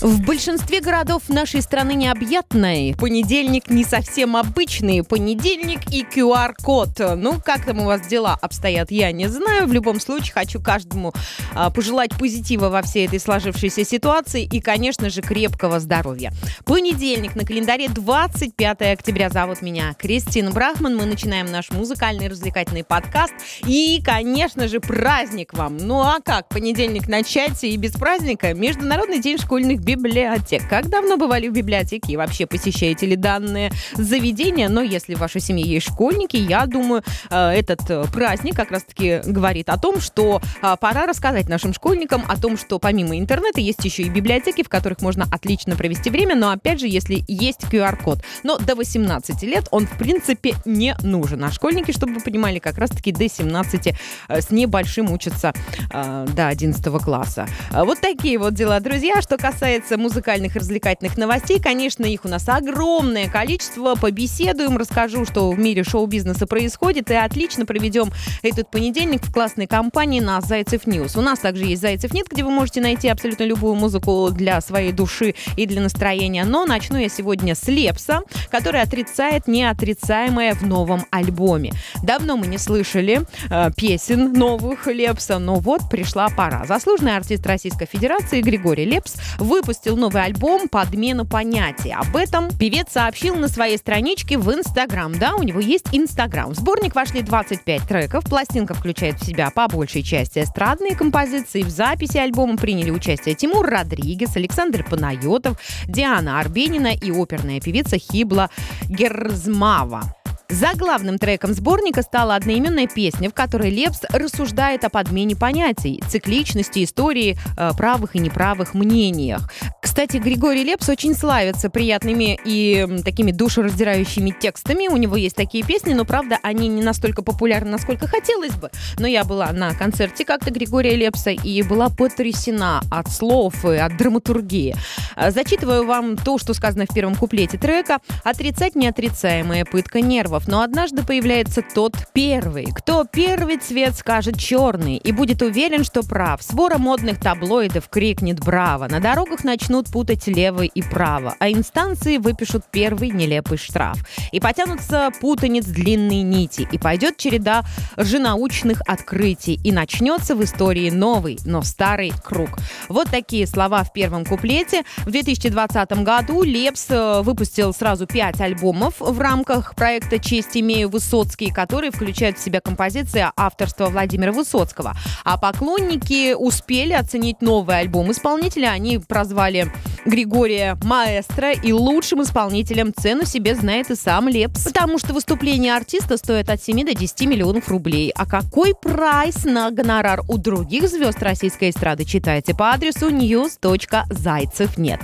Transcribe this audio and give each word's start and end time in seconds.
В 0.00 0.22
большинстве 0.22 0.80
городов 0.80 1.28
нашей 1.28 1.60
страны 1.60 1.92
необъятной. 1.92 2.94
Понедельник 2.98 3.68
не 3.68 3.84
совсем 3.84 4.34
обычный. 4.34 5.04
Понедельник 5.04 5.92
и 5.92 6.04
QR-код. 6.04 7.18
Ну, 7.18 7.38
как 7.44 7.66
там 7.66 7.80
у 7.80 7.84
вас 7.84 8.06
дела 8.06 8.38
обстоят, 8.40 8.90
я 8.90 9.12
не 9.12 9.28
знаю. 9.28 9.66
В 9.66 9.74
любом 9.74 10.00
случае, 10.00 10.32
хочу 10.32 10.58
каждому 10.58 11.12
а, 11.54 11.68
пожелать 11.68 12.12
позитива 12.18 12.70
во 12.70 12.80
всей 12.80 13.08
этой 13.08 13.20
сложившейся 13.20 13.84
ситуации 13.84 14.42
и, 14.44 14.62
конечно 14.62 15.10
же, 15.10 15.20
крепкого 15.20 15.80
здоровья. 15.80 16.32
Понедельник 16.64 17.36
на 17.36 17.44
календаре 17.44 17.90
25 17.90 18.80
октября. 18.80 19.28
Зовут 19.28 19.60
меня 19.60 19.92
Кристина 19.98 20.50
Брахман. 20.50 20.96
Мы 20.96 21.04
начинаем 21.04 21.52
наш 21.52 21.70
музыкальный 21.72 22.28
развлекательный 22.28 22.84
подкаст. 22.84 23.34
И, 23.66 24.00
конечно 24.02 24.66
же, 24.66 24.80
праздник 24.80 25.52
вам. 25.52 25.76
Ну 25.76 26.00
а 26.00 26.20
как 26.24 26.48
понедельник 26.48 27.06
начать 27.06 27.62
и 27.64 27.76
без 27.76 27.92
праздника? 27.92 28.54
Международный 28.54 29.20
день 29.20 29.36
школьных 29.36 29.82
библиотек. 29.96 30.68
Как 30.68 30.88
давно 30.88 31.16
бывали 31.16 31.48
в 31.48 31.52
библиотеке 31.52 32.12
и 32.12 32.16
вообще 32.16 32.46
посещаете 32.46 33.06
ли 33.06 33.16
данные 33.16 33.72
заведения? 33.94 34.68
Но 34.68 34.82
если 34.82 35.14
в 35.14 35.18
вашей 35.18 35.40
семье 35.40 35.66
есть 35.66 35.86
школьники, 35.86 36.36
я 36.36 36.66
думаю, 36.66 37.02
э, 37.30 37.50
этот 37.50 37.80
э, 37.90 38.04
праздник 38.12 38.54
как 38.54 38.70
раз-таки 38.70 39.20
говорит 39.26 39.68
о 39.68 39.78
том, 39.78 40.00
что 40.00 40.40
э, 40.62 40.76
пора 40.80 41.06
рассказать 41.06 41.48
нашим 41.48 41.74
школьникам 41.74 42.22
о 42.28 42.36
том, 42.36 42.56
что 42.56 42.78
помимо 42.78 43.18
интернета 43.18 43.60
есть 43.60 43.84
еще 43.84 44.04
и 44.04 44.08
библиотеки, 44.08 44.62
в 44.62 44.68
которых 44.68 45.00
можно 45.02 45.24
отлично 45.30 45.74
провести 45.74 46.08
время, 46.08 46.36
но 46.36 46.50
опять 46.50 46.78
же, 46.78 46.86
если 46.86 47.24
есть 47.26 47.64
QR-код. 47.64 48.22
Но 48.44 48.58
до 48.58 48.76
18 48.76 49.42
лет 49.42 49.66
он, 49.72 49.86
в 49.86 49.98
принципе, 49.98 50.54
не 50.64 50.94
нужен. 51.02 51.42
А 51.42 51.50
школьники, 51.50 51.90
чтобы 51.90 52.14
вы 52.14 52.20
понимали, 52.20 52.60
как 52.60 52.78
раз-таки 52.78 53.10
до 53.12 53.28
17 53.28 53.94
с 54.28 54.50
небольшим 54.50 55.10
учатся 55.10 55.52
до 55.90 56.48
11 56.48 57.02
класса. 57.02 57.48
Вот 57.72 58.00
такие 58.00 58.38
вот 58.38 58.54
дела, 58.54 58.78
друзья. 58.80 59.20
Что 59.20 59.36
касается 59.36 59.79
касается 59.80 59.96
музыкальных 59.96 60.56
и 60.56 60.58
развлекательных 60.58 61.16
новостей, 61.16 61.58
конечно, 61.58 62.04
их 62.04 62.24
у 62.24 62.28
нас 62.28 62.48
огромное 62.48 63.30
количество. 63.30 63.94
Побеседуем, 63.94 64.76
расскажу, 64.76 65.24
что 65.24 65.50
в 65.50 65.58
мире 65.58 65.84
шоу-бизнеса 65.84 66.46
происходит, 66.46 67.10
и 67.10 67.14
отлично 67.14 67.64
проведем 67.64 68.10
этот 68.42 68.70
понедельник 68.70 69.24
в 69.24 69.32
классной 69.32 69.66
компании 69.66 70.20
на 70.20 70.40
Зайцев 70.42 70.86
News. 70.86 71.16
У 71.16 71.22
нас 71.22 71.38
также 71.38 71.64
есть 71.64 71.80
Зайцев.net, 71.80 72.26
где 72.30 72.44
вы 72.44 72.50
можете 72.50 72.82
найти 72.82 73.08
абсолютно 73.08 73.44
любую 73.44 73.74
музыку 73.74 74.28
для 74.30 74.60
своей 74.60 74.92
души 74.92 75.34
и 75.56 75.64
для 75.66 75.80
настроения. 75.80 76.44
Но 76.44 76.66
начну 76.66 76.98
я 76.98 77.08
сегодня 77.08 77.54
с 77.54 77.66
Лепса, 77.66 78.20
который 78.50 78.82
отрицает 78.82 79.48
неотрицаемое 79.48 80.54
в 80.54 80.62
новом 80.62 81.06
альбоме. 81.10 81.72
Давно 82.02 82.36
мы 82.36 82.46
не 82.46 82.58
слышали 82.58 83.22
э, 83.48 83.70
песен 83.74 84.34
новых 84.34 84.86
Лепса, 84.88 85.38
но 85.38 85.54
вот 85.56 85.88
пришла 85.90 86.28
пора. 86.28 86.66
Заслуженный 86.66 87.16
артист 87.16 87.46
Российской 87.46 87.86
Федерации 87.86 88.42
Григорий 88.42 88.84
Лепс 88.84 89.14
выпустил 89.38 89.69
выпустил 89.70 89.96
новый 89.96 90.24
альбом 90.24 90.68
«Подмена 90.68 91.24
понятий». 91.24 91.92
Об 91.92 92.16
этом 92.16 92.50
певец 92.50 92.88
сообщил 92.90 93.36
на 93.36 93.46
своей 93.46 93.78
страничке 93.78 94.36
в 94.36 94.52
Инстаграм. 94.52 95.16
Да, 95.16 95.36
у 95.36 95.44
него 95.44 95.60
есть 95.60 95.86
Инстаграм. 95.92 96.50
В 96.50 96.56
сборник 96.56 96.96
вошли 96.96 97.22
25 97.22 97.82
треков. 97.86 98.24
Пластинка 98.24 98.74
включает 98.74 99.20
в 99.20 99.24
себя 99.24 99.50
по 99.50 99.68
большей 99.68 100.02
части 100.02 100.40
эстрадные 100.40 100.96
композиции. 100.96 101.62
В 101.62 101.70
записи 101.70 102.16
альбома 102.16 102.56
приняли 102.56 102.90
участие 102.90 103.36
Тимур 103.36 103.64
Родригес, 103.64 104.34
Александр 104.34 104.82
Панайотов, 104.82 105.56
Диана 105.86 106.40
Арбенина 106.40 106.92
и 106.92 107.12
оперная 107.12 107.60
певица 107.60 107.96
Хибла 107.96 108.50
Герзмава. 108.88 110.19
За 110.60 110.74
главным 110.74 111.18
треком 111.18 111.54
сборника 111.54 112.02
стала 112.02 112.34
одноименная 112.34 112.86
песня, 112.86 113.30
в 113.30 113.32
которой 113.32 113.70
Лепс 113.70 114.02
рассуждает 114.12 114.84
о 114.84 114.90
подмене 114.90 115.34
понятий, 115.34 116.02
цикличности 116.06 116.84
истории, 116.84 117.38
э, 117.56 117.70
правых 117.78 118.14
и 118.14 118.18
неправых 118.18 118.74
мнениях. 118.74 119.50
Кстати, 119.80 120.18
Григорий 120.18 120.62
Лепс 120.62 120.86
очень 120.90 121.14
славится 121.14 121.70
приятными 121.70 122.38
и 122.44 122.86
такими 123.02 123.32
душераздирающими 123.32 124.34
текстами. 124.38 124.88
У 124.88 124.98
него 124.98 125.16
есть 125.16 125.34
такие 125.34 125.64
песни, 125.64 125.94
но, 125.94 126.04
правда, 126.04 126.38
они 126.42 126.68
не 126.68 126.82
настолько 126.82 127.22
популярны, 127.22 127.70
насколько 127.70 128.06
хотелось 128.06 128.52
бы. 128.52 128.70
Но 128.98 129.06
я 129.06 129.24
была 129.24 129.52
на 129.52 129.72
концерте 129.72 130.26
как-то 130.26 130.50
Григория 130.50 130.94
Лепса 130.94 131.30
и 131.30 131.62
была 131.62 131.88
потрясена 131.88 132.82
от 132.90 133.10
слов 133.10 133.64
и 133.64 133.76
от 133.76 133.96
драматургии. 133.96 134.76
Э, 135.16 135.30
зачитываю 135.30 135.86
вам 135.86 136.18
то, 136.18 136.36
что 136.36 136.52
сказано 136.52 136.84
в 136.84 136.94
первом 136.94 137.14
куплете 137.14 137.56
трека. 137.56 138.00
«Отрицать 138.24 138.74
неотрицаемая 138.74 139.64
пытка 139.64 140.02
нервов, 140.02 140.49
но 140.50 140.62
однажды 140.62 141.04
появляется 141.04 141.62
тот 141.62 141.94
первый. 142.12 142.66
Кто 142.74 143.04
первый 143.04 143.58
цвет 143.58 143.94
скажет 143.94 144.36
черный 144.36 144.96
и 144.96 145.12
будет 145.12 145.42
уверен, 145.42 145.84
что 145.84 146.02
прав. 146.02 146.42
Свора 146.42 146.76
модных 146.76 147.20
таблоидов 147.20 147.88
крикнет 147.88 148.40
«Браво!». 148.40 148.88
На 148.88 148.98
дорогах 148.98 149.44
начнут 149.44 149.86
путать 149.86 150.26
левый 150.26 150.66
и 150.66 150.82
право, 150.82 151.36
а 151.38 151.50
инстанции 151.50 152.16
выпишут 152.16 152.64
первый 152.72 153.10
нелепый 153.10 153.58
штраф. 153.58 153.98
И 154.32 154.40
потянутся 154.40 155.10
путанец 155.20 155.66
длинной 155.66 156.22
нити, 156.22 156.66
и 156.70 156.78
пойдет 156.78 157.16
череда 157.16 157.62
лженаучных 157.96 158.82
открытий, 158.88 159.60
и 159.62 159.70
начнется 159.70 160.34
в 160.34 160.42
истории 160.42 160.90
новый, 160.90 161.38
но 161.44 161.62
старый 161.62 162.12
круг. 162.24 162.58
Вот 162.88 163.08
такие 163.08 163.46
слова 163.46 163.84
в 163.84 163.92
первом 163.92 164.24
куплете. 164.24 164.82
В 164.98 165.12
2020 165.12 165.92
году 166.02 166.42
Лепс 166.42 166.86
э, 166.88 167.20
выпустил 167.22 167.72
сразу 167.72 168.08
пять 168.08 168.40
альбомов 168.40 168.94
в 168.98 169.20
рамках 169.20 169.76
проекта 169.76 170.18
честь 170.40 170.56
имею 170.56 170.88
Высоцкий, 170.88 171.50
который 171.50 171.90
включает 171.90 172.38
в 172.38 172.42
себя 172.42 172.60
композиции 172.60 173.26
авторства 173.36 173.86
Владимира 173.86 174.32
Высоцкого. 174.32 174.94
А 175.24 175.36
поклонники 175.36 176.32
успели 176.32 176.94
оценить 176.94 177.42
новый 177.42 177.78
альбом 177.78 178.10
исполнителя. 178.10 178.68
Они 178.68 178.98
прозвали 178.98 179.70
Григория 180.06 180.78
маэстро 180.82 181.52
и 181.52 181.72
лучшим 181.72 182.22
исполнителем 182.22 182.92
цену 182.94 183.26
себе 183.26 183.54
знает 183.54 183.90
и 183.90 183.96
сам 183.96 184.28
Лепс. 184.28 184.64
Потому 184.64 184.98
что 184.98 185.12
выступление 185.12 185.76
артиста 185.76 186.16
стоит 186.16 186.48
от 186.48 186.62
7 186.62 186.86
до 186.86 186.94
10 186.94 187.20
миллионов 187.26 187.68
рублей. 187.68 188.10
А 188.14 188.24
какой 188.24 188.74
прайс 188.74 189.44
на 189.44 189.70
гонорар 189.70 190.22
у 190.28 190.38
других 190.38 190.88
звезд 190.88 191.22
российской 191.22 191.70
эстрады 191.70 192.04
читайте 192.04 192.54
по 192.54 192.70
адресу 192.70 193.10
news.зайцев 193.10 194.78
нет. 194.78 195.00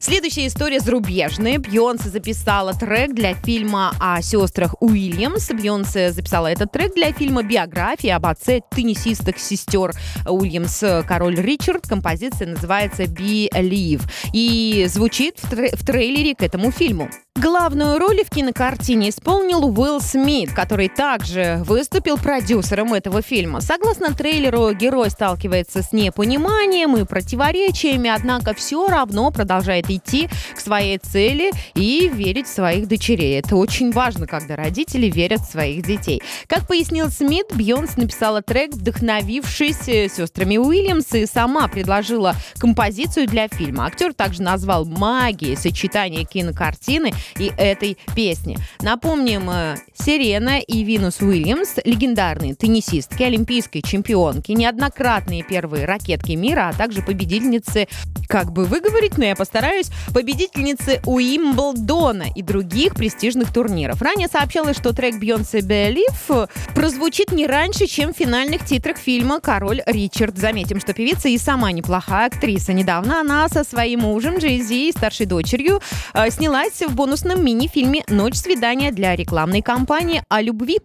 Следующая 0.00 0.46
история 0.46 0.80
зарубежная. 0.80 1.58
Бьонсе 1.58 2.08
записала 2.08 2.72
трек 2.72 3.14
для 3.14 3.34
фильма 3.34 3.92
о 4.00 4.22
сестрах 4.22 4.77
Уильямс. 4.80 5.50
Бьонсе 5.50 6.12
записала 6.12 6.46
этот 6.48 6.72
трек 6.72 6.94
для 6.94 7.12
фильма 7.12 7.42
биографии 7.42 8.10
об 8.10 8.26
отце 8.26 8.60
теннисисток 8.70 9.38
сестер 9.38 9.92
Уильямс 10.26 10.82
Король 11.06 11.36
Ричард. 11.36 11.86
Композиция 11.86 12.48
называется 12.48 13.04
Believe 13.04 14.02
и 14.32 14.86
звучит 14.88 15.38
в, 15.38 15.50
тре- 15.50 15.74
в 15.74 15.84
трейлере 15.84 16.34
к 16.34 16.42
этому 16.42 16.70
фильму. 16.70 17.10
Главную 17.40 18.00
роль 18.00 18.24
в 18.24 18.30
кинокартине 18.30 19.10
исполнил 19.10 19.64
Уилл 19.66 20.00
Смит, 20.00 20.52
который 20.52 20.88
также 20.88 21.62
выступил 21.64 22.18
продюсером 22.18 22.94
этого 22.94 23.22
фильма. 23.22 23.60
Согласно 23.60 24.12
трейлеру, 24.12 24.72
герой 24.72 25.08
сталкивается 25.10 25.82
с 25.84 25.92
непониманием 25.92 26.96
и 26.96 27.04
противоречиями, 27.04 28.10
однако 28.10 28.54
все 28.54 28.88
равно 28.88 29.30
продолжает 29.30 29.88
идти 29.88 30.28
к 30.56 30.58
своей 30.58 30.98
цели 30.98 31.52
и 31.74 32.10
верить 32.12 32.48
в 32.48 32.52
своих 32.52 32.88
дочерей. 32.88 33.38
Это 33.38 33.54
очень 33.54 33.92
важно, 33.92 34.26
когда 34.26 34.56
родители 34.56 35.06
верят 35.06 35.42
в 35.42 35.52
своих 35.52 35.86
детей. 35.86 36.20
Как 36.48 36.66
пояснил 36.66 37.08
Смит, 37.08 37.46
Бьонс 37.54 37.96
написала 37.96 38.42
трек, 38.42 38.72
вдохновившись 38.72 39.86
э, 39.86 40.08
сестрами 40.08 40.56
Уильямс, 40.56 41.12
и 41.12 41.24
сама 41.24 41.68
предложила 41.68 42.34
композицию 42.58 43.28
для 43.28 43.46
фильма. 43.46 43.86
Актер 43.86 44.12
также 44.12 44.42
назвал 44.42 44.84
магией 44.86 45.56
сочетание 45.56 46.24
кинокартины 46.24 47.12
и 47.38 47.52
этой 47.56 47.96
песни. 48.14 48.58
Напомним, 48.80 49.50
э, 49.50 49.76
Сирена 49.94 50.60
и 50.60 50.84
Винус 50.84 51.20
Уильямс, 51.20 51.76
легендарные 51.84 52.54
теннисистки, 52.54 53.22
олимпийские 53.22 53.82
чемпионки, 53.82 54.52
неоднократные 54.52 55.42
первые 55.42 55.84
ракетки 55.84 56.32
мира, 56.32 56.70
а 56.72 56.76
также 56.76 57.02
победительницы, 57.02 57.88
как 58.28 58.52
бы 58.52 58.64
выговорить, 58.64 59.18
но 59.18 59.24
я 59.24 59.36
постараюсь, 59.36 59.90
победительницы 60.14 61.00
Уимблдона 61.04 62.26
и 62.34 62.42
других 62.42 62.94
престижных 62.94 63.52
турниров. 63.52 64.02
Ранее 64.02 64.28
сообщалось, 64.28 64.76
что 64.76 64.92
трек 64.92 65.16
Бейонсе 65.16 65.60
Be 65.60 65.85
Alive 65.85 66.48
прозвучит 66.74 67.32
не 67.32 67.46
раньше, 67.46 67.86
чем 67.86 68.12
в 68.12 68.16
финальных 68.16 68.64
титрах 68.64 68.98
фильма 68.98 69.40
«Король 69.40 69.82
Ричард». 69.86 70.36
Заметим, 70.38 70.80
что 70.80 70.92
певица 70.92 71.28
и 71.28 71.38
сама 71.38 71.72
неплохая 71.72 72.26
актриса. 72.26 72.72
Недавно 72.72 73.20
она 73.20 73.48
со 73.48 73.64
своим 73.64 74.00
мужем 74.00 74.38
Джей 74.38 74.58
и 74.58 74.92
старшей 74.92 75.26
дочерью 75.26 75.80
э, 76.14 76.30
снялась 76.30 76.82
в 76.82 76.94
бонус 76.94 77.07
бонусном 77.08 77.42
мини-фильме 77.42 78.04
«Ночь 78.08 78.34
свидания» 78.34 78.92
для 78.92 79.16
рекламной 79.16 79.62
кампании 79.62 80.22
о 80.28 80.42
любви. 80.42 80.78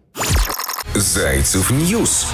Зайцев 0.94 1.70
News. 1.70 2.28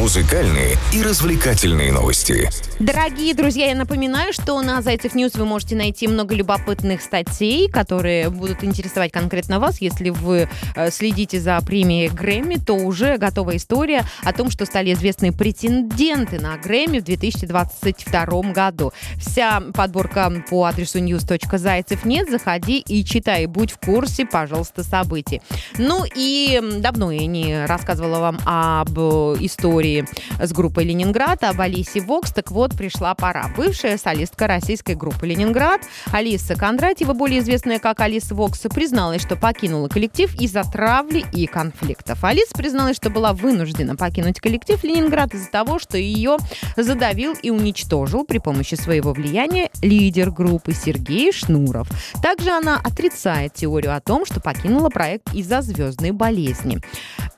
Музыкальные 0.00 0.78
и 0.94 1.02
развлекательные 1.02 1.92
новости. 1.92 2.48
Дорогие 2.78 3.34
друзья, 3.34 3.66
я 3.66 3.74
напоминаю, 3.74 4.32
что 4.32 4.58
на 4.62 4.80
Зайцев 4.80 5.14
News 5.14 5.34
вы 5.34 5.44
можете 5.44 5.76
найти 5.76 6.08
много 6.08 6.34
любопытных 6.34 7.02
статей, 7.02 7.68
которые 7.68 8.30
будут 8.30 8.64
интересовать 8.64 9.12
конкретно 9.12 9.60
вас. 9.60 9.82
Если 9.82 10.08
вы 10.08 10.48
э, 10.74 10.90
следите 10.90 11.38
за 11.38 11.60
премией 11.60 12.08
Грэмми, 12.08 12.54
то 12.54 12.72
уже 12.72 13.18
готова 13.18 13.54
история 13.58 14.06
о 14.24 14.32
том, 14.32 14.50
что 14.50 14.64
стали 14.64 14.94
известны 14.94 15.32
претенденты 15.32 16.40
на 16.40 16.56
Грэмми 16.56 17.00
в 17.00 17.04
2022 17.04 18.24
году. 18.52 18.94
Вся 19.18 19.60
подборка 19.74 20.32
по 20.48 20.64
адресу 20.64 20.98
news.зайцев.net. 20.98 22.30
Заходи 22.30 22.78
и 22.78 23.04
читай. 23.04 23.44
Будь 23.44 23.72
в 23.72 23.78
курсе, 23.78 24.24
пожалуйста, 24.24 24.82
событий. 24.82 25.42
Ну 25.76 26.06
и 26.16 26.58
давно 26.78 27.12
я 27.12 27.26
не 27.26 27.66
рассказывала 27.66 28.20
вам 28.20 28.40
об 28.46 28.98
истории 28.98 29.89
истории 29.90 30.04
с 30.40 30.52
группой 30.52 30.84
«Ленинград» 30.84 31.42
об 31.44 31.60
Алисе 31.60 32.00
Вокс. 32.00 32.32
Так 32.32 32.50
вот, 32.50 32.76
пришла 32.76 33.14
пора. 33.14 33.50
Бывшая 33.56 33.98
солистка 33.98 34.46
российской 34.46 34.94
группы 34.94 35.26
«Ленинград» 35.26 35.82
Алиса 36.12 36.54
Кондратьева, 36.54 37.12
более 37.12 37.40
известная 37.40 37.78
как 37.78 38.00
Алиса 38.00 38.34
Вокс, 38.34 38.60
призналась, 38.72 39.22
что 39.22 39.36
покинула 39.36 39.88
коллектив 39.88 40.34
из-за 40.40 40.62
травли 40.64 41.24
и 41.32 41.46
конфликтов. 41.46 42.22
Алиса 42.24 42.52
призналась, 42.56 42.96
что 42.96 43.10
была 43.10 43.32
вынуждена 43.32 43.96
покинуть 43.96 44.40
коллектив 44.40 44.82
«Ленинград» 44.82 45.34
из-за 45.34 45.50
того, 45.50 45.78
что 45.78 45.98
ее 45.98 46.36
задавил 46.76 47.34
и 47.42 47.50
уничтожил 47.50 48.24
при 48.24 48.38
помощи 48.38 48.74
своего 48.74 49.12
влияния 49.12 49.70
лидер 49.82 50.30
группы 50.30 50.72
Сергей 50.72 51.32
Шнуров. 51.32 51.88
Также 52.22 52.50
она 52.50 52.80
отрицает 52.82 53.54
теорию 53.54 53.94
о 53.94 54.00
том, 54.00 54.24
что 54.24 54.40
покинула 54.40 54.88
проект 54.88 55.34
из-за 55.34 55.62
звездной 55.62 56.12
болезни. 56.12 56.80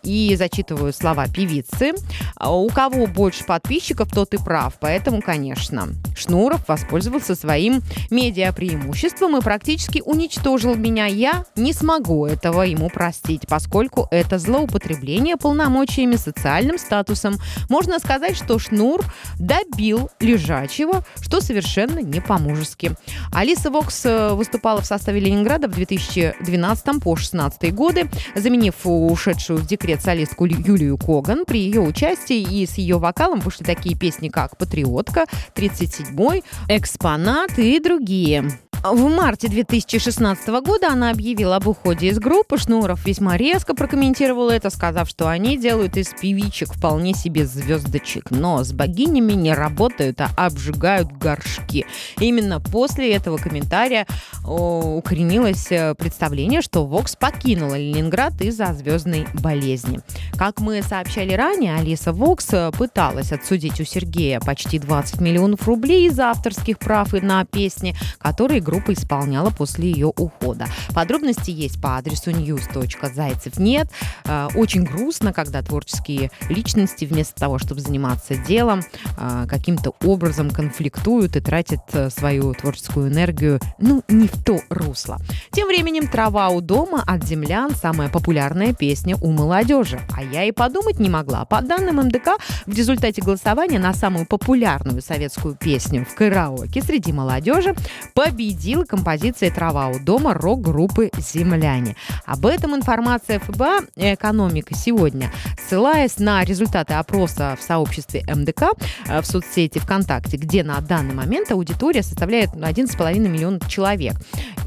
И 0.03 0.35
зачитываю 0.37 0.93
слова 0.93 1.29
певицы. 1.29 1.93
А 2.37 2.55
у 2.55 2.69
кого 2.69 3.07
больше 3.07 3.45
подписчиков, 3.45 4.11
тот 4.11 4.35
и 4.35 4.39
прав. 4.39 4.75
Поэтому, 4.81 5.23
конечно, 5.23 5.89
Шнуров 6.17 6.67
воспользовался 6.69 7.35
своим 7.35 7.83
медиапреимуществом 8.11 9.37
и 9.37 9.41
практически 9.41 10.03
уничтожил 10.05 10.75
меня. 10.75 11.07
Я 11.07 11.45
не 11.57 11.73
смогу 11.73 12.27
этого 12.27 12.63
ему 12.63 12.89
простить, 12.91 13.43
поскольку 13.49 14.09
это 14.11 14.39
злоупотребление 14.39 15.37
полномочиями, 15.37 16.17
социальным 16.17 16.79
статусом. 16.79 17.37
Можно 17.69 17.99
сказать, 17.99 18.37
что 18.37 18.59
Шнур 18.59 19.05
добил 19.39 20.11
лежачего, 20.21 21.05
что 21.21 21.41
совершенно 21.41 21.99
не 22.01 22.21
по-мужески. 22.21 22.93
Алиса 23.33 23.71
Вокс 23.71 24.05
э, 24.05 24.31
выступала 24.31 24.81
в 24.81 24.87
составе 24.87 25.21
Ленинграда 25.21 25.69
в 25.69 25.73
2012 25.73 26.85
по 27.03 27.15
2016 27.15 27.75
годы, 27.75 28.11
заменив 28.35 28.75
ушедшую 28.85 29.59
в 29.59 29.67
декрет 29.67 30.03
солистку 30.03 30.47
Юлию 30.47 30.99
Коган. 30.99 31.45
При 31.45 31.61
ее 31.61 31.81
участии 31.81 32.22
и 32.31 32.67
с 32.67 32.79
ее 32.79 32.99
вокалом 32.99 33.41
вышли 33.41 33.65
такие 33.65 33.97
песни, 33.97 34.29
как 34.29 34.57
«Патриотка», 34.57 35.27
«37-й», 35.55 36.45
«Экспонат» 36.69 37.59
и 37.59 37.81
другие. 37.81 38.51
В 38.83 39.09
марте 39.09 39.47
2016 39.47 40.49
года 40.61 40.89
она 40.89 41.11
объявила 41.11 41.55
об 41.57 41.69
уходе 41.69 42.09
из 42.09 42.19
группы. 42.19 42.59
Шнуров 42.59 43.07
весьма 43.07 43.37
резко 43.37 43.75
прокомментировал 43.75 44.51
это, 44.51 44.71
сказав, 44.71 45.09
что 45.09 45.29
они 45.29 45.57
делают 45.57 45.97
из 45.97 46.09
певичек 46.09 46.75
вполне 46.75 47.15
себе 47.15 47.47
звездочек, 47.47 48.33
но 48.33 48.65
с 48.65 48.73
богинями 48.73 49.35
не 49.35 49.55
работают, 49.55 50.21
а 50.21 50.31
обжигают 50.35 51.13
горшки. 51.13 51.87
Именно 52.19 52.61
после 52.61 53.13
этого 53.13 53.37
комментария 53.37 54.05
укоренилось 54.45 55.69
э, 55.71 55.95
представление, 55.95 56.61
что 56.61 56.85
Вокс 56.85 57.15
покинула 57.15 57.77
Ленинград 57.77 58.41
из-за 58.41 58.75
звездной 58.75 59.29
болезни. 59.35 60.01
Как 60.37 60.59
мы 60.59 60.83
сообщали 60.83 61.35
ранее, 61.35 61.77
Алиса 61.77 62.13
Вокс 62.13 62.49
э, 62.51 62.73
пыталась 62.73 63.31
отсудить 63.31 63.81
у 63.81 63.85
Сергея 63.85 64.41
почти 64.41 64.81
20 64.81 65.21
миллионов 65.21 65.69
рублей 65.69 66.09
из 66.09 66.19
авторских 66.19 66.81
прав 66.81 67.13
на 67.13 67.45
песни, 67.45 67.95
которые 68.19 68.61
группа 68.73 68.95
исполняла 68.95 69.51
после 69.51 69.91
ее 69.91 70.07
ухода. 70.17 70.67
Подробности 70.95 71.51
есть 71.51 71.81
по 71.81 71.99
адресу 71.99 72.31
news.зайцев 72.31 73.59
нет. 73.59 73.89
Э, 74.25 74.49
очень 74.55 74.85
грустно, 74.85 75.35
когда 75.35 75.61
творческие 75.61 76.31
личности 76.49 77.05
вместо 77.05 77.39
того, 77.39 77.59
чтобы 77.59 77.83
заниматься 77.83 78.35
делом, 78.35 78.81
э, 79.19 79.47
каким-то 79.47 79.93
образом 80.03 80.51
конфликтуют 80.51 81.37
и 81.37 81.41
тратят 81.41 81.83
э, 81.93 82.09
свою 82.09 82.55
творческую 82.55 83.09
энергию, 83.09 83.61
ну, 83.79 84.03
не 84.09 84.27
в 84.27 84.43
то 84.43 84.59
русло. 84.71 85.19
Тем 85.51 85.69
временем 85.69 86.09
«Трава 86.09 86.49
у 86.49 86.63
дома» 86.63 87.05
от 87.07 87.25
землян 87.25 87.75
самая 87.75 88.09
популярная 88.09 88.73
песня 88.73 89.17
у 89.21 89.33
молодежи. 89.33 90.01
А 90.17 90.23
я 90.23 90.45
и 90.45 90.53
подумать 90.53 90.99
не 90.99 91.11
могла. 91.11 91.45
По 91.45 91.61
данным 91.61 91.97
МДК, 92.07 92.39
в 92.65 92.75
результате 92.75 93.21
голосования 93.21 93.79
на 93.79 93.93
самую 93.93 94.25
популярную 94.25 95.03
советскую 95.03 95.57
песню 95.57 96.07
в 96.11 96.15
караоке 96.15 96.81
среди 96.81 97.13
молодежи 97.13 97.75
победила 98.15 98.62
победила 98.63 98.85
композиция 98.85 99.51
«Трава 99.51 99.89
у 99.89 99.99
дома» 99.99 100.35
рок-группы 100.35 101.11
«Земляне». 101.19 101.97
Об 102.27 102.47
этом 102.47 102.77
информация 102.77 103.41
ФБА 103.41 103.81
«Экономика» 103.97 104.77
сегодня. 104.77 105.33
Ссылаясь 105.59 106.21
на 106.21 106.45
результаты 106.45 106.95
опроса 106.95 107.57
в 107.59 107.63
сообществе 107.65 108.23
МДК 108.29 108.71
э, 109.09 109.21
в 109.21 109.27
соцсети 109.27 109.81
ВКонтакте, 109.81 110.37
где 110.37 110.63
на 110.63 110.81
данный 110.81 111.13
момент 111.13 111.51
аудитория 111.51 112.05
составляет 112.05 112.51
11,5 112.51 113.19
миллиона 113.19 113.59
человек. 113.69 114.15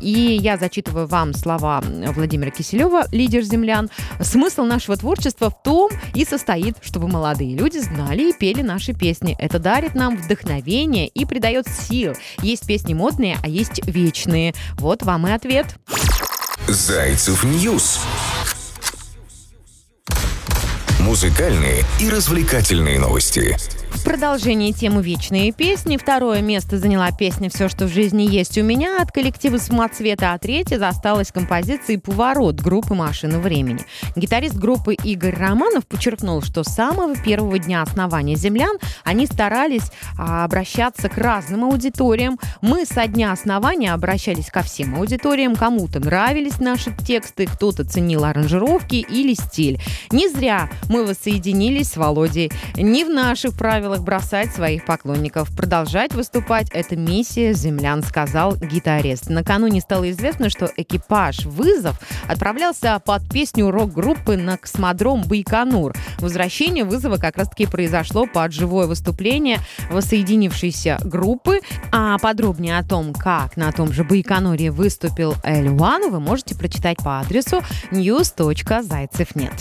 И 0.02 0.38
я 0.42 0.58
зачитываю 0.58 1.08
вам 1.08 1.34
слова 1.34 1.82
Владимира 2.16 2.52
Киселева, 2.52 3.06
лидер 3.14 3.44
«Землян». 3.44 3.90
Смысл 4.20 4.64
нашего 4.64 4.98
творчества 4.98 5.50
в 5.50 5.64
том 5.64 5.90
и 6.14 6.26
состоит, 6.26 6.76
чтобы 6.82 7.08
молодые 7.08 7.56
люди 7.56 7.78
знали 7.78 8.32
и 8.32 8.34
пели 8.34 8.62
наши 8.62 8.94
песни. 8.94 9.38
Это 9.40 9.58
дарит 9.58 9.96
нам 9.96 10.18
вдохновение 10.18 11.08
и 11.08 11.26
придает 11.26 11.68
сил. 11.70 12.14
Есть 12.42 12.68
песни 12.68 12.94
модные, 12.94 13.38
а 13.42 13.48
есть 13.48 13.85
вечные. 13.86 14.54
Вот 14.78 15.04
вам 15.04 15.28
и 15.28 15.32
ответ. 15.32 15.76
Зайцев 16.68 17.44
News. 17.44 18.00
Музыкальные 21.00 21.84
и 22.00 22.10
развлекательные 22.10 23.00
новости. 23.00 23.58
В 23.96 24.04
продолжении 24.04 24.72
темы 24.72 25.02
«Вечные 25.02 25.52
песни» 25.52 25.98
второе 25.98 26.42
место 26.42 26.78
заняла 26.78 27.12
песня 27.12 27.50
«Все, 27.50 27.70
что 27.70 27.86
в 27.86 27.94
жизни 27.94 28.24
есть 28.24 28.58
у 28.58 28.64
меня» 28.64 29.02
от 29.02 29.12
коллектива 29.12 29.58
«Самоцветы», 29.58 30.34
а 30.34 30.38
третье 30.38 30.78
досталось 30.78 31.32
композиции 31.32 31.96
«Поворот» 31.96 32.62
группы 32.62 32.94
«Машина 32.94 33.40
времени». 33.40 33.86
Гитарист 34.16 34.56
группы 34.56 34.94
Игорь 34.94 35.36
Романов 35.36 35.88
подчеркнул, 35.88 36.42
что 36.42 36.64
с 36.64 36.68
самого 36.68 37.16
первого 37.16 37.58
дня 37.58 37.82
основания 37.82 38.36
«Землян» 38.36 38.78
они 39.04 39.26
старались 39.26 39.92
а, 40.20 40.44
обращаться 40.44 41.10
к 41.10 41.18
разным 41.18 41.64
аудиториям. 41.64 42.38
Мы 42.62 42.86
со 42.86 43.08
дня 43.08 43.32
основания 43.32 43.94
обращались 43.94 44.52
ко 44.52 44.62
всем 44.62 44.96
аудиториям. 44.96 45.56
Кому-то 45.56 46.00
нравились 46.00 46.60
наши 46.60 46.96
тексты, 46.96 47.48
кто-то 47.48 47.86
ценил 47.86 48.26
аранжировки 48.26 48.96
или 48.96 49.34
стиль. 49.34 49.80
Не 50.12 50.28
зря 50.30 50.70
мы 50.90 51.06
воссоединились 51.06 51.92
с 51.92 51.98
Володей. 51.98 52.52
Не 52.76 53.06
в 53.06 53.10
наших 53.10 53.58
правилах 53.58 53.85
правилах 53.86 54.02
бросать 54.02 54.52
своих 54.52 54.84
поклонников. 54.84 55.56
Продолжать 55.56 56.12
выступать– 56.16 56.70
это 56.74 56.96
миссия 56.96 57.54
землян, 57.54 58.02
сказал 58.02 58.56
гитарист. 58.56 59.30
Накануне 59.30 59.80
стало 59.80 60.10
известно, 60.10 60.50
что 60.50 60.72
экипаж 60.76 61.46
«Вызов» 61.46 62.00
отправлялся 62.28 63.00
под 63.06 63.30
песню 63.30 63.70
рок-группы 63.70 64.38
на 64.38 64.58
космодром 64.58 65.22
Байконур. 65.22 65.94
Возвращение 66.18 66.84
«Вызова» 66.84 67.18
как 67.18 67.38
раз-таки 67.38 67.68
произошло 67.68 68.26
под 68.26 68.54
живое 68.54 68.88
выступление 68.88 69.60
воссоединившейся 69.92 70.98
группы. 71.04 71.60
А 71.92 72.18
подробнее 72.18 72.80
о 72.80 72.84
том, 72.84 73.14
как 73.14 73.56
на 73.56 73.72
том 73.72 73.94
же 73.94 74.04
Байконуре 74.04 74.72
выступил 74.72 75.36
Эль 75.44 75.70
Уан, 75.70 76.10
вы 76.10 76.20
можете 76.20 76.56
прочитать 76.56 76.98
по 77.04 77.20
адресу 77.20 77.62
news.зайцев.нет. 77.92 79.54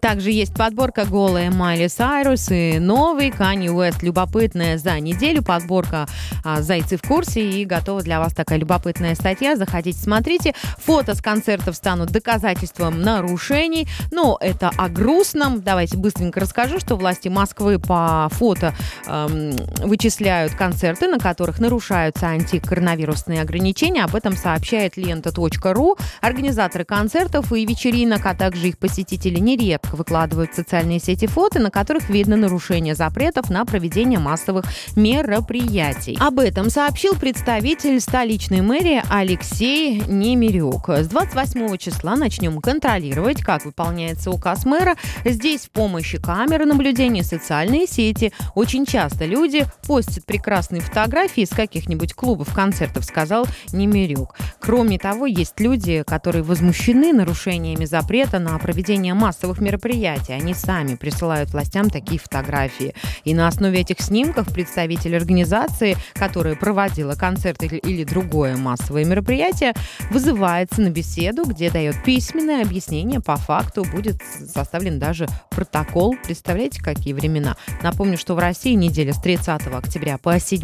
Также 0.00 0.30
есть 0.30 0.54
подборка 0.54 1.04
«Голая 1.04 1.50
Майли 1.50 1.88
Сайрус» 1.88 2.48
и 2.52 2.78
новый 2.78 3.30
Kanye 3.30 3.71
West 3.72 3.98
любопытная 4.02 4.78
за 4.78 4.98
неделю. 5.00 5.42
Подборка 5.42 6.06
а, 6.44 6.62
«Зайцы 6.62 6.96
в 6.96 7.02
курсе» 7.02 7.48
и 7.48 7.64
готова 7.64 8.02
для 8.02 8.20
вас 8.20 8.34
такая 8.34 8.58
любопытная 8.58 9.14
статья. 9.14 9.56
Заходите, 9.56 9.98
смотрите. 9.98 10.54
Фото 10.78 11.14
с 11.14 11.22
концертов 11.22 11.76
станут 11.76 12.10
доказательством 12.10 13.00
нарушений. 13.00 13.88
Но 14.10 14.36
это 14.40 14.70
о 14.76 14.88
грустном. 14.88 15.62
Давайте 15.62 15.96
быстренько 15.96 16.40
расскажу, 16.40 16.78
что 16.80 16.96
власти 16.96 17.28
Москвы 17.28 17.78
по 17.78 18.28
фото 18.32 18.74
эм, 19.06 19.56
вычисляют 19.86 20.54
концерты, 20.54 21.08
на 21.08 21.18
которых 21.18 21.58
нарушаются 21.58 22.26
антикоронавирусные 22.26 23.40
ограничения. 23.40 24.04
Об 24.04 24.14
этом 24.14 24.36
сообщает 24.36 24.96
лента.ру. 24.96 25.96
Организаторы 26.20 26.84
концертов 26.84 27.52
и 27.52 27.64
вечеринок, 27.64 28.24
а 28.26 28.34
также 28.34 28.68
их 28.68 28.78
посетители 28.78 29.38
нередко 29.38 29.96
выкладывают 29.96 30.52
в 30.52 30.56
социальные 30.56 30.98
сети 30.98 31.26
фото, 31.26 31.58
на 31.58 31.70
которых 31.70 32.08
видно 32.08 32.36
нарушение 32.36 32.94
запретов 32.94 33.50
на 33.50 33.61
проведение 33.64 34.18
массовых 34.18 34.64
мероприятий. 34.96 36.16
Об 36.20 36.38
этом 36.38 36.70
сообщил 36.70 37.14
представитель 37.14 38.00
столичной 38.00 38.60
мэрии 38.60 39.02
Алексей 39.10 40.02
Немирюк. 40.06 40.88
С 40.88 41.08
28 41.08 41.76
числа 41.76 42.16
начнем 42.16 42.60
контролировать, 42.60 43.42
как 43.42 43.64
выполняется 43.64 44.30
указ 44.30 44.64
мэра. 44.64 44.96
Здесь 45.24 45.62
в 45.62 45.70
помощи 45.70 46.18
камеры 46.18 46.64
наблюдения 46.64 47.22
социальные 47.22 47.86
сети. 47.86 48.32
Очень 48.54 48.86
часто 48.86 49.24
люди 49.24 49.66
постят 49.86 50.24
прекрасные 50.24 50.80
фотографии 50.80 51.42
из 51.42 51.50
каких-нибудь 51.50 52.14
клубов, 52.14 52.52
концертов, 52.54 53.04
сказал 53.04 53.46
Немирюк. 53.72 54.36
Кроме 54.60 54.98
того, 54.98 55.26
есть 55.26 55.58
люди, 55.60 56.02
которые 56.06 56.42
возмущены 56.42 57.12
нарушениями 57.12 57.84
запрета 57.84 58.38
на 58.38 58.58
проведение 58.58 59.14
массовых 59.14 59.60
мероприятий. 59.60 60.32
Они 60.32 60.54
сами 60.54 60.94
присылают 60.94 61.50
властям 61.50 61.90
такие 61.90 62.20
фотографии. 62.20 62.94
И 63.24 63.34
на 63.34 63.48
основе 63.52 63.80
этих 63.80 64.00
снимков 64.00 64.52
представитель 64.52 65.16
организации, 65.16 65.96
которая 66.14 66.56
проводила 66.56 67.14
концерт 67.14 67.62
или 67.62 68.04
другое 68.04 68.56
массовое 68.56 69.04
мероприятие, 69.04 69.74
вызывается 70.10 70.80
на 70.80 70.90
беседу, 70.90 71.44
где 71.44 71.70
дает 71.70 72.02
письменное 72.04 72.62
объяснение 72.62 73.20
по 73.20 73.36
факту. 73.36 73.84
Будет 73.84 74.22
составлен 74.22 74.98
даже 74.98 75.26
протокол. 75.50 76.16
Представляете, 76.24 76.82
какие 76.82 77.12
времена? 77.12 77.56
Напомню, 77.82 78.16
что 78.16 78.34
в 78.34 78.38
России 78.38 78.74
неделя 78.74 79.12
с 79.12 79.20
30 79.20 79.66
октября 79.66 80.18
по 80.18 80.38
7 80.38 80.62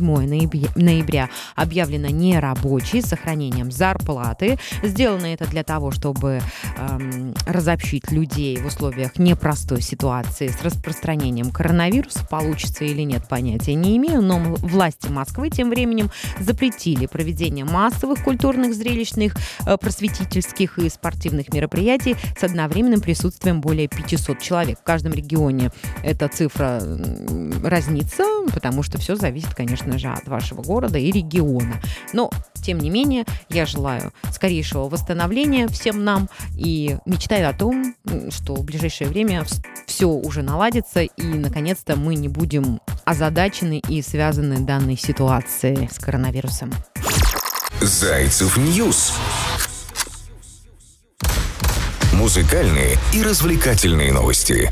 ноября 0.75 1.29
объявлена 1.55 2.09
нерабочей 2.09 3.03
с 3.03 3.07
сохранением 3.07 3.71
зарплаты. 3.71 4.59
Сделано 4.83 5.27
это 5.27 5.47
для 5.47 5.65
того, 5.65 5.91
чтобы 5.91 6.41
эм, 6.77 7.35
разобщить 7.47 8.11
людей 8.11 8.57
в 8.57 8.67
условиях 8.67 9.19
непростой 9.19 9.83
ситуации 9.83 10.49
с 10.49 10.63
распространением 10.63 11.51
коронавируса. 11.51 12.25
Получится 12.27 12.68
или 12.81 13.03
нет, 13.03 13.23
понятия 13.29 13.75
не 13.75 13.97
имею, 13.97 14.23
но 14.23 14.39
власти 14.39 15.09
Москвы 15.09 15.51
тем 15.51 15.71
временем 15.71 16.11
запретили 16.41 17.07
проведение 17.07 17.65
массовых 17.65 18.23
культурных, 18.23 18.75
зрелищных, 18.75 19.35
э, 19.67 19.77
просветительских 19.77 20.79
и 20.79 20.89
спортивных 20.89 21.53
мероприятий 21.53 22.17
с 22.39 22.43
одновременным 22.45 23.01
присутствием 23.01 23.61
более 23.61 23.89
500 23.89 24.41
человек. 24.41 24.79
В 24.81 24.83
каждом 24.83 25.13
регионе 25.13 25.71
эта 26.03 26.29
цифра 26.29 26.81
разнится, 27.65 28.25
потому 28.53 28.83
что 28.83 28.99
все 28.99 29.17
зависит, 29.17 29.55
конечно 29.55 29.99
же, 29.99 30.09
от 30.09 30.27
вашего 30.29 30.63
города 30.63 30.99
и 30.99 31.11
региона. 31.11 31.81
Но, 32.13 32.31
тем 32.69 32.81
не 32.81 32.91
менее, 32.91 33.25
я 33.49 33.65
желаю 33.65 34.13
скорейшего 34.31 34.91
восстановления 34.91 35.69
всем 35.69 36.05
нам 36.05 36.29
и 36.55 36.99
мечтаю 37.07 37.49
о 37.49 37.55
том, 37.55 37.95
что 38.29 38.57
в 38.57 38.63
ближайшее 38.63 39.09
время 39.09 39.47
все 39.87 40.07
уже 40.07 40.43
наладится 40.43 41.01
и, 41.01 41.23
наконец-то, 41.23 41.97
мы 41.97 42.15
не 42.15 42.29
будем 42.29 42.83
озадачены 43.07 43.81
и 43.89 44.03
связаны 44.03 44.59
данной 44.59 44.99
ситуацией 44.99 45.89
с 45.91 45.99
коронавирусом. 45.99 46.71
Зайцев 47.81 48.59
News. 48.59 49.15
Музыкальные 52.13 52.99
и 53.15 53.23
развлекательные 53.23 54.13
новости. 54.13 54.69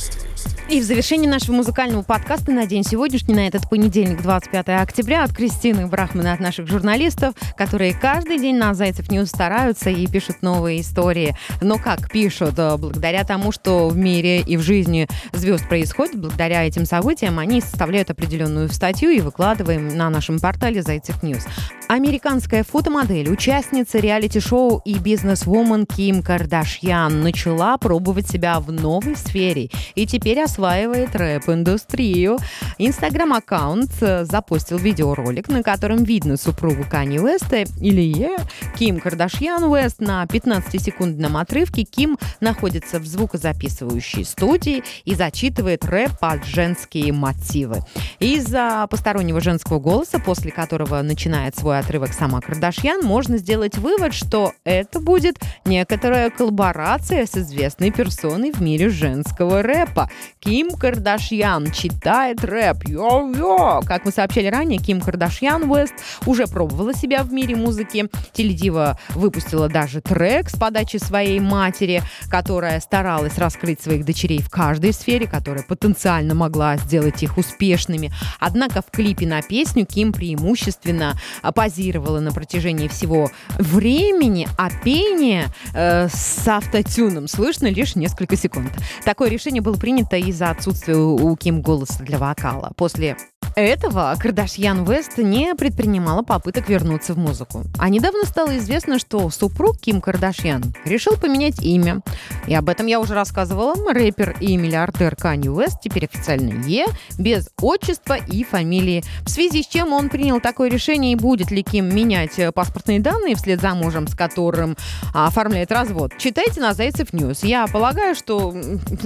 И 0.69 0.81
в 0.81 0.85
завершении 0.85 1.29
нашего 1.29 1.55
музыкального 1.55 2.03
подкаста 2.03 2.51
на 2.51 2.67
день 2.67 2.83
сегодняшний, 2.83 3.35
на 3.37 3.47
этот 3.47 3.71
понедельник, 3.71 4.21
25 4.21 4.69
октября, 4.71 5.23
от 5.23 5.33
Кристины 5.33 5.87
Брахмана, 5.87 6.33
от 6.33 6.41
наших 6.41 6.67
журналистов, 6.67 7.37
которые 7.57 7.95
каждый 7.95 8.41
день 8.41 8.57
на 8.57 8.75
Зайцев 8.75 9.09
News 9.09 9.29
стараются 9.29 9.91
и 9.91 10.09
пишут 10.09 10.43
новые 10.43 10.81
истории. 10.81 11.37
Но 11.61 11.79
как 11.79 12.11
пишут? 12.11 12.55
Э, 12.59 12.77
благодаря 12.79 13.23
тому, 13.23 13.53
что 13.53 13.87
в 13.89 13.97
мире 13.97 14.41
и 14.41 14.57
в 14.57 14.61
жизни 14.61 15.07
звезд 15.33 15.69
происходит, 15.69 16.19
благодаря 16.19 16.67
этим 16.67 16.85
событиям, 16.85 17.39
они 17.39 17.61
составляют 17.61 18.11
определенную 18.11 18.69
статью 18.69 19.11
и 19.11 19.21
выкладываем 19.21 19.97
на 19.97 20.11
нашем 20.11 20.41
портале 20.41 20.83
Зайцев 20.83 21.23
News. 21.23 21.47
Американская 21.89 22.65
фотомодель, 22.65 23.31
участница 23.31 23.99
реалити-шоу 23.99 24.83
и 24.85 24.99
бизнес-вумен 24.99 25.87
Ким 25.87 26.21
Кардашьян 26.21 27.21
начала 27.21 27.79
пробовать 27.79 28.29
себя 28.29 28.59
в 28.59 28.73
новой 28.73 29.15
сфере 29.15 29.71
и 29.95 30.05
теперь 30.05 30.41
осваивает 30.57 31.15
рэп-индустрию. 31.15 32.39
Инстаграм-аккаунт 32.79 33.91
э, 34.03 34.25
запустил 34.25 34.77
видеоролик, 34.77 35.49
на 35.49 35.63
котором 35.63 36.05
видно 36.05 36.37
супругу 36.37 36.85
Кани 36.89 37.19
Уэста 37.19 37.65
Илье 37.81 38.37
Ким 38.79 39.01
Кардашьян 39.01 39.65
Уэст 39.65 40.01
на 40.01 40.23
15-секундном 40.25 41.41
отрывке. 41.41 41.85
Ким 41.85 42.19
находится 42.41 42.99
в 42.99 43.07
звукозаписывающей 43.07 44.27
студии 44.27 44.83
и 45.07 45.15
зачитывает 45.15 45.87
рэп 45.87 46.19
под 46.21 46.45
женские 46.45 47.15
мотивы. 47.15 47.79
Из-за 48.19 48.87
постороннего 48.91 49.41
женского 49.41 49.79
голоса, 49.79 50.19
после 50.19 50.51
которого 50.51 51.01
начинает 51.01 51.57
свой 51.57 51.79
отрывок 51.79 52.13
сама 52.13 52.43
Кардашьян, 52.43 53.03
можно 53.03 53.39
сделать 53.39 53.79
вывод, 53.79 54.13
что 54.13 54.53
это 54.65 55.01
будет 55.01 55.39
некоторая 55.65 56.29
коллаборация 56.29 57.25
с 57.25 57.35
известной 57.37 57.91
персоной 57.91 58.53
в 58.53 58.61
мире 58.61 58.91
женского 58.91 59.63
рэпа. 59.63 60.11
Ким 60.41 60.73
Кардашьян 60.73 61.71
читает 61.71 62.45
рэп. 62.45 62.66
Йо-йо! 62.75 63.83
Как 63.87 64.07
мы 64.07 64.13
сообщали 64.13 64.47
ранее, 64.47 64.79
Ким 64.79 65.01
Кардашьян 65.01 65.71
Уэст 65.71 65.95
уже 66.25 66.47
пробовала 66.47 66.95
себя 66.95 67.23
в 67.23 67.33
мире 67.33 67.57
музыки. 67.57 68.09
Теледива 68.33 68.99
выпустила 69.11 69.69
даже 69.69 70.01
трек 70.01 70.49
с 70.49 70.55
подачи 70.57 70.97
своей 70.97 71.41
матери, 71.41 72.03
которая 72.31 72.81
старалась 72.81 73.37
раскрыть 73.37 73.83
своих 73.83 74.07
дочерей 74.07 74.41
в 74.41 74.49
каждой 74.49 74.95
сфере, 74.95 75.27
которая 75.27 75.63
потенциально 75.63 76.35
могла 76.35 76.79
сделать 76.79 77.23
их 77.23 77.37
успешными. 77.37 78.11
Однако 78.41 78.81
в 78.81 78.91
клипе 78.91 79.27
на 79.27 79.43
песню 79.43 79.85
Ким 79.85 80.13
преимущественно 80.13 81.13
по 81.55 81.67
позировала 81.67 82.21
на 82.21 82.31
протяжении 82.31 82.87
всего 82.87 83.29
времени, 83.59 84.47
а 84.57 84.71
пение 84.71 85.47
э, 85.75 86.07
с 86.09 86.47
автотюном 86.47 87.27
слышно 87.27 87.67
лишь 87.67 87.97
несколько 87.97 88.37
секунд. 88.37 88.71
Такое 89.05 89.29
решение 89.29 89.61
было 89.61 89.77
принято 89.77 90.17
из-за 90.17 90.51
отсутствия 90.51 90.95
у 90.95 91.35
Ким 91.35 91.61
голоса 91.61 92.05
для 92.05 92.19
вокала. 92.19 92.56
После 92.77 93.17
этого 93.57 94.15
Кардашьян 94.19 94.85
Вест 94.85 95.17
не 95.17 95.55
предпринимала 95.55 96.21
попыток 96.21 96.69
вернуться 96.69 97.15
в 97.15 97.19
музыку. 97.19 97.65
А 97.79 97.89
недавно 97.89 98.27
стало 98.27 98.59
известно, 98.59 98.99
что 98.99 99.31
супруг 99.31 99.79
Ким 99.79 100.03
Кардашьян 100.03 100.63
решил 100.85 101.17
поменять 101.17 101.63
имя. 101.63 102.03
И 102.47 102.55
об 102.55 102.69
этом 102.69 102.87
я 102.87 103.01
уже 103.01 103.15
рассказывала. 103.15 103.75
Рэпер 103.91 104.37
и 104.41 104.59
миллиардер 104.59 105.17
Канни 105.17 105.49
Уэст 105.49 105.81
теперь 105.81 106.05
официально 106.05 106.53
Е, 106.67 106.87
без 107.19 107.49
отчества 107.59 108.15
и 108.15 108.45
фамилии. 108.45 109.03
В 109.23 109.31
связи 109.31 109.63
с 109.63 109.67
чем 109.67 109.95
он 109.95 110.11
принял 110.11 110.39
такое 110.39 110.69
решение 110.69 111.13
и 111.13 111.17
будет 111.17 111.51
ли 111.51 111.63
Ким 111.63 111.95
менять 111.95 112.39
э, 112.39 112.53
паспортные 112.53 113.01
данные 113.01 113.37
вслед 113.37 113.63
за 113.63 113.75
мужем, 113.75 114.07
с 114.07 114.15
которым 114.15 114.77
оформляет 115.15 115.73
развод, 115.73 116.13
читайте 116.19 116.61
на 116.61 116.75
Зайцев 116.75 117.15
News. 117.15 117.43
Я 117.43 117.67
полагаю, 117.69 118.15
что 118.15 118.55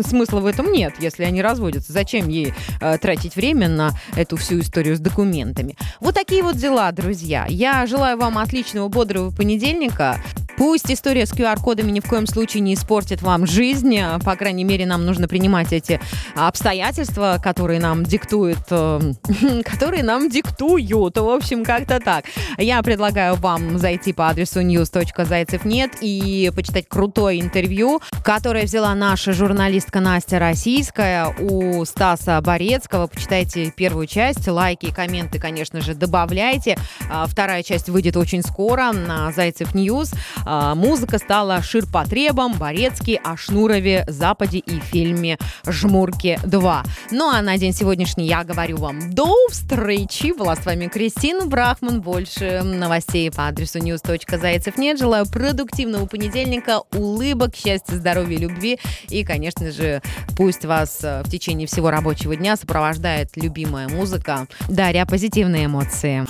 смысла 0.04 0.40
в 0.40 0.47
этом 0.47 0.73
нет, 0.73 0.95
если 0.99 1.23
они 1.23 1.40
разводятся. 1.40 1.92
Зачем 1.92 2.28
ей 2.28 2.52
э, 2.80 2.99
тратить 2.99 3.37
время 3.37 3.69
на 3.69 3.92
эту 4.16 4.39
всю 4.40 4.61
историю 4.61 4.97
с 4.97 5.00
документами. 5.00 5.76
Вот 6.00 6.14
такие 6.14 6.42
вот 6.42 6.56
дела, 6.56 6.90
друзья. 6.92 7.47
Я 7.49 7.87
желаю 7.87 8.18
вам 8.18 8.38
отличного, 8.38 8.88
бодрого 8.88 9.30
понедельника. 9.30 10.20
Пусть 10.61 10.92
история 10.92 11.25
с 11.25 11.32
QR-кодами 11.32 11.90
ни 11.90 12.00
в 12.00 12.04
коем 12.04 12.26
случае 12.26 12.61
не 12.61 12.75
испортит 12.75 13.23
вам 13.23 13.47
жизнь. 13.47 13.97
По 14.23 14.37
крайней 14.37 14.64
мере, 14.64 14.85
нам 14.85 15.06
нужно 15.06 15.26
принимать 15.26 15.73
эти 15.73 15.99
обстоятельства, 16.35 17.40
которые 17.42 17.80
нам 17.80 18.04
диктуют, 18.04 18.59
э, 18.68 19.00
которые 19.64 20.02
нам 20.02 20.28
диктуют. 20.28 21.16
В 21.16 21.28
общем, 21.30 21.64
как-то 21.64 21.99
так. 21.99 22.26
Я 22.59 22.82
предлагаю 22.82 23.37
вам 23.37 23.78
зайти 23.78 24.12
по 24.12 24.28
адресу 24.28 24.61
news.зайцев.net 24.61 25.93
и 26.02 26.52
почитать 26.54 26.87
крутое 26.88 27.40
интервью, 27.40 28.02
которое 28.23 28.64
взяла 28.64 28.94
наша 28.94 29.32
журналистка 29.32 30.00
Настя 30.00 30.38
Российская 30.38 31.35
у 31.38 31.82
Стаса 31.87 32.38
Борецкого. 32.42 33.06
Почитайте 33.06 33.73
первую 33.75 34.06
часть. 34.06 34.30
Лайки 34.47 34.87
и 34.87 34.93
комменты, 34.93 35.39
конечно 35.39 35.81
же, 35.81 35.95
добавляйте. 35.95 36.77
А, 37.11 37.27
вторая 37.27 37.63
часть 37.63 37.89
выйдет 37.89 38.17
очень 38.17 38.43
скоро 38.43 38.93
на 38.93 39.33
Зайцев 39.33 39.75
News. 39.75 40.12
А, 40.45 40.75
музыка 40.75 41.19
стала 41.19 41.63
ширпотребом, 41.63 42.55
Борецкий, 42.55 43.17
о 43.17 43.37
Шнурове, 43.37 44.05
Западе 44.09 44.59
и 44.59 44.81
фильме 44.81 45.39
«Жмурки 45.67 46.39
2». 46.43 46.87
Ну 47.11 47.29
а 47.29 47.43
на 47.43 47.59
день 47.59 47.73
сегодняшний 47.73 48.27
я 48.27 48.45
говорю 48.45 48.77
вам 48.79 49.13
до 49.13 49.35
встречи. 49.51 50.37
Была 50.37 50.57
с 50.57 50.65
вами 50.65 50.87
Кристина 50.87 51.47
Брахман. 51.47 52.01
Больше 52.01 52.63
новостей 52.63 53.31
по 53.31 53.47
адресу 53.47 53.79
news.зайцев 53.79 54.77
нет. 54.77 54.99
Желаю 54.99 55.27
продуктивного 55.27 56.07
понедельника, 56.07 56.83
улыбок, 56.93 57.55
счастья, 57.57 57.95
здоровья, 57.95 58.39
любви. 58.39 58.79
И, 59.09 59.25
конечно 59.25 59.71
же, 59.71 60.03
пусть 60.37 60.65
вас 60.65 61.01
э, 61.03 61.23
в 61.25 61.31
течение 61.31 61.67
всего 61.67 61.91
рабочего 61.91 62.37
дня 62.37 62.57
сопровождает 62.57 63.37
любимая 63.37 63.89
музыка, 64.21 64.47
даря 64.69 65.07
позитивные 65.07 65.67
эмоции. 65.67 66.27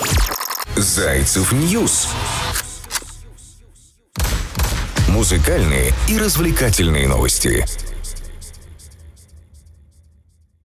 Зайцев 0.77 1.53
News 1.53 2.09
музыкальные 5.09 5.93
и 6.09 6.19
развлекательные 6.19 7.09
новости. 7.09 7.67